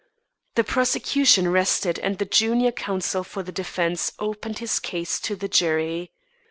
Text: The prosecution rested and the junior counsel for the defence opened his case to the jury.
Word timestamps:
The 0.55 0.63
prosecution 0.63 1.47
rested 1.49 1.99
and 1.99 2.17
the 2.17 2.25
junior 2.25 2.71
counsel 2.71 3.23
for 3.23 3.43
the 3.43 3.51
defence 3.51 4.11
opened 4.17 4.57
his 4.57 4.79
case 4.79 5.19
to 5.19 5.35
the 5.35 5.47
jury. 5.47 6.11